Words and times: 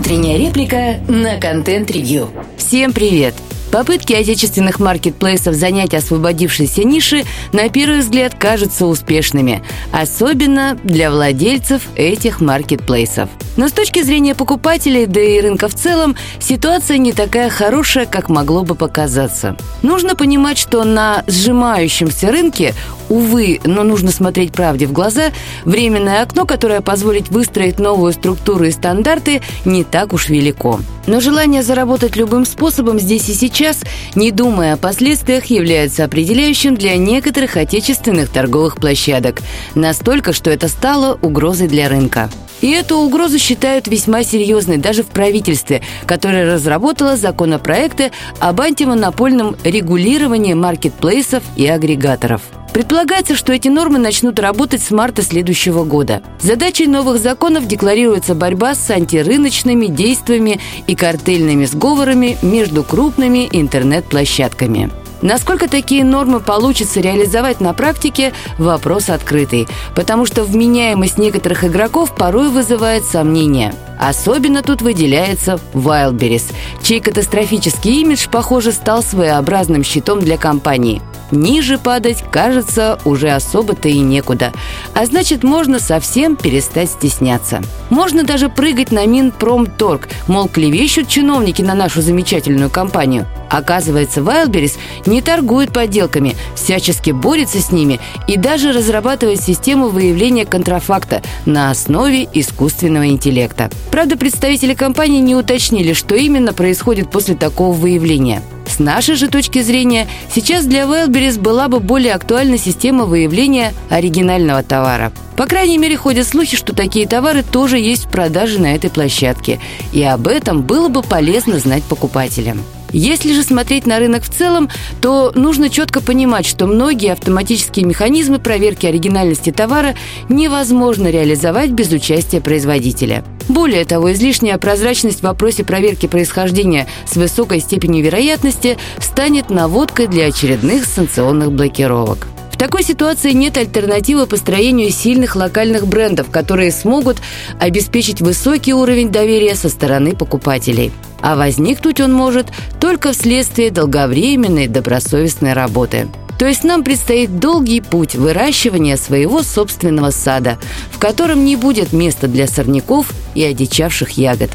Утренняя 0.00 0.38
реплика 0.38 0.98
на 1.08 1.38
контент-ревью. 1.38 2.30
Всем 2.56 2.94
привет! 2.94 3.34
Попытки 3.70 4.14
отечественных 4.14 4.80
маркетплейсов 4.80 5.54
занять 5.54 5.92
освободившиеся 5.92 6.84
ниши 6.84 7.24
на 7.52 7.68
первый 7.68 8.00
взгляд 8.00 8.34
кажутся 8.34 8.86
успешными, 8.86 9.62
особенно 9.92 10.78
для 10.82 11.10
владельцев 11.10 11.82
этих 11.96 12.40
маркетплейсов. 12.40 13.28
Но 13.58 13.68
с 13.68 13.72
точки 13.72 14.02
зрения 14.02 14.34
покупателей, 14.34 15.04
да 15.04 15.20
и 15.20 15.38
рынка 15.38 15.68
в 15.68 15.74
целом, 15.74 16.16
ситуация 16.40 16.96
не 16.96 17.12
такая 17.12 17.50
хорошая, 17.50 18.06
как 18.06 18.30
могло 18.30 18.62
бы 18.62 18.74
показаться. 18.74 19.54
Нужно 19.82 20.16
понимать, 20.16 20.56
что 20.56 20.82
на 20.84 21.24
сжимающемся 21.26 22.32
рынке, 22.32 22.74
увы, 23.10 23.60
но 23.64 23.82
нужно 23.82 24.10
смотреть 24.10 24.52
правде 24.52 24.86
в 24.86 24.92
глаза, 24.92 25.32
временное 25.66 26.22
окно, 26.22 26.46
которое 26.46 26.80
позволит 26.80 27.28
выстроить 27.28 27.78
новую 27.78 28.14
структуру 28.14 28.64
и 28.64 28.70
стандарты, 28.70 29.42
не 29.66 29.84
так 29.84 30.14
уж 30.14 30.30
велико. 30.30 30.80
Но 31.06 31.20
желание 31.20 31.62
заработать 31.62 32.16
любым 32.16 32.46
способом 32.46 32.98
здесь 32.98 33.28
и 33.28 33.34
сейчас 33.34 33.82
не 34.14 34.30
думая 34.30 34.74
о 34.74 34.78
последствиях, 34.78 35.46
являются 35.46 36.04
определяющим 36.04 36.76
для 36.76 36.96
некоторых 36.96 37.56
отечественных 37.56 38.30
торговых 38.30 38.76
площадок. 38.76 39.40
Настолько, 39.74 40.32
что 40.32 40.50
это 40.50 40.68
стало 40.68 41.18
угрозой 41.20 41.68
для 41.68 41.88
рынка. 41.88 42.30
И 42.60 42.70
эту 42.70 42.98
угрозу 42.98 43.38
считают 43.38 43.88
весьма 43.88 44.22
серьезной 44.22 44.76
даже 44.76 45.02
в 45.02 45.06
правительстве, 45.06 45.82
которое 46.06 46.54
разработало 46.54 47.16
законопроекты 47.16 48.12
об 48.38 48.60
антимонопольном 48.60 49.56
регулировании 49.64 50.54
маркетплейсов 50.54 51.42
и 51.56 51.66
агрегаторов. 51.66 52.42
Предполагается, 52.72 53.34
что 53.34 53.52
эти 53.52 53.68
нормы 53.68 53.98
начнут 53.98 54.38
работать 54.38 54.82
с 54.82 54.90
марта 54.90 55.22
следующего 55.22 55.84
года. 55.84 56.22
Задачей 56.40 56.86
новых 56.86 57.18
законов 57.18 57.66
декларируется 57.66 58.34
борьба 58.34 58.74
с 58.74 58.90
антирыночными 58.90 59.86
действиями 59.86 60.60
и 60.86 60.94
картельными 60.94 61.64
сговорами 61.64 62.38
между 62.42 62.84
крупными 62.84 63.48
интернет-площадками. 63.50 64.90
Насколько 65.20 65.68
такие 65.68 66.02
нормы 66.02 66.40
получится 66.40 67.00
реализовать 67.00 67.60
на 67.60 67.74
практике– 67.74 68.32
вопрос 68.58 69.10
открытый, 69.10 69.68
потому 69.94 70.24
что 70.24 70.44
вменяемость 70.44 71.18
некоторых 71.18 71.64
игроков 71.64 72.14
порой 72.14 72.48
вызывает 72.48 73.04
сомнения. 73.04 73.74
Особенно 73.98 74.62
тут 74.62 74.80
выделяется 74.80 75.60
Wildberries, 75.74 76.54
чей 76.82 77.00
катастрофический 77.00 78.00
имидж, 78.00 78.28
похоже, 78.30 78.72
стал 78.72 79.02
своеобразным 79.02 79.84
щитом 79.84 80.20
для 80.20 80.38
компании– 80.38 81.02
Ниже 81.30 81.78
падать, 81.78 82.24
кажется, 82.30 82.98
уже 83.04 83.30
особо-то 83.30 83.88
и 83.88 83.98
некуда. 84.00 84.52
А 84.94 85.06
значит, 85.06 85.42
можно 85.44 85.78
совсем 85.78 86.36
перестать 86.36 86.90
стесняться. 86.90 87.62
Можно 87.88 88.24
даже 88.24 88.48
прыгать 88.48 88.92
на 88.92 89.06
Минпромторг, 89.06 90.08
мол, 90.26 90.48
клевещут 90.48 91.08
чиновники 91.08 91.62
на 91.62 91.74
нашу 91.74 92.02
замечательную 92.02 92.70
компанию. 92.70 93.26
Оказывается, 93.50 94.20
Wildberries 94.20 94.78
не 95.06 95.22
торгует 95.22 95.72
подделками, 95.72 96.36
всячески 96.54 97.10
борется 97.10 97.60
с 97.60 97.72
ними 97.72 98.00
и 98.28 98.36
даже 98.36 98.72
разрабатывает 98.72 99.42
систему 99.42 99.88
выявления 99.88 100.46
контрафакта 100.46 101.22
на 101.46 101.70
основе 101.70 102.28
искусственного 102.32 103.08
интеллекта. 103.08 103.70
Правда, 103.90 104.16
представители 104.16 104.74
компании 104.74 105.20
не 105.20 105.34
уточнили, 105.34 105.92
что 105.94 106.14
именно 106.14 106.52
происходит 106.52 107.10
после 107.10 107.34
такого 107.34 107.72
выявления– 107.72 108.42
с 108.70 108.78
нашей 108.78 109.16
же 109.16 109.28
точки 109.28 109.62
зрения, 109.62 110.06
сейчас 110.32 110.64
для 110.64 110.82
Wildberries 110.82 111.38
была 111.38 111.68
бы 111.68 111.80
более 111.80 112.14
актуальна 112.14 112.56
система 112.56 113.04
выявления 113.04 113.74
оригинального 113.88 114.62
товара. 114.62 115.12
По 115.36 115.46
крайней 115.46 115.78
мере, 115.78 115.96
ходят 115.96 116.26
слухи, 116.26 116.56
что 116.56 116.74
такие 116.74 117.06
товары 117.06 117.42
тоже 117.42 117.78
есть 117.78 118.06
в 118.06 118.10
продаже 118.10 118.60
на 118.60 118.74
этой 118.74 118.90
площадке. 118.90 119.58
И 119.92 120.02
об 120.02 120.28
этом 120.28 120.62
было 120.62 120.88
бы 120.88 121.02
полезно 121.02 121.58
знать 121.58 121.82
покупателям. 121.84 122.62
Если 122.92 123.32
же 123.32 123.42
смотреть 123.42 123.86
на 123.86 123.98
рынок 123.98 124.22
в 124.22 124.30
целом, 124.30 124.68
то 125.00 125.32
нужно 125.34 125.70
четко 125.70 126.00
понимать, 126.00 126.46
что 126.46 126.66
многие 126.66 127.12
автоматические 127.12 127.86
механизмы 127.86 128.38
проверки 128.38 128.86
оригинальности 128.86 129.50
товара 129.50 129.94
невозможно 130.28 131.08
реализовать 131.08 131.70
без 131.70 131.90
участия 131.92 132.40
производителя. 132.40 133.24
Более 133.48 133.84
того, 133.84 134.12
излишняя 134.12 134.58
прозрачность 134.58 135.20
в 135.20 135.24
вопросе 135.24 135.64
проверки 135.64 136.06
происхождения 136.06 136.86
с 137.04 137.16
высокой 137.16 137.60
степенью 137.60 138.04
вероятности 138.04 138.78
станет 138.98 139.50
наводкой 139.50 140.06
для 140.06 140.26
очередных 140.26 140.84
санкционных 140.84 141.50
блокировок 141.50 142.28
такой 142.60 142.82
ситуации 142.82 143.32
нет 143.32 143.56
альтернативы 143.56 144.26
построению 144.26 144.90
сильных 144.90 145.34
локальных 145.34 145.86
брендов, 145.86 146.30
которые 146.30 146.70
смогут 146.72 147.16
обеспечить 147.58 148.20
высокий 148.20 148.74
уровень 148.74 149.10
доверия 149.10 149.54
со 149.54 149.70
стороны 149.70 150.14
покупателей. 150.14 150.92
А 151.22 151.36
возникнуть 151.36 152.02
он 152.02 152.12
может 152.12 152.48
только 152.78 153.12
вследствие 153.12 153.70
долговременной 153.70 154.66
добросовестной 154.66 155.54
работы. 155.54 156.08
То 156.38 156.46
есть 156.46 156.62
нам 156.62 156.84
предстоит 156.84 157.38
долгий 157.38 157.80
путь 157.80 158.14
выращивания 158.14 158.98
своего 158.98 159.42
собственного 159.42 160.10
сада, 160.10 160.58
в 160.92 160.98
котором 160.98 161.46
не 161.46 161.56
будет 161.56 161.94
места 161.94 162.28
для 162.28 162.46
сорняков 162.46 163.10
и 163.34 163.42
одичавших 163.42 164.10
ягод. 164.18 164.50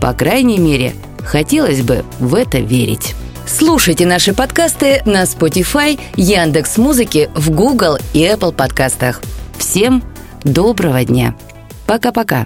По 0.00 0.14
крайней 0.14 0.58
мере, 0.58 0.94
хотелось 1.22 1.82
бы 1.82 2.06
в 2.20 2.36
это 2.36 2.58
верить. 2.58 3.14
Слушайте 3.50 4.06
наши 4.06 4.32
подкасты 4.32 5.02
на 5.04 5.24
Spotify, 5.24 5.98
Яндекс 6.14 6.78
Музыки, 6.78 7.28
в 7.34 7.50
Google 7.50 7.98
и 8.14 8.24
Apple 8.24 8.52
подкастах. 8.52 9.20
Всем 9.58 10.04
доброго 10.44 11.04
дня. 11.04 11.34
Пока-пока. 11.84 12.38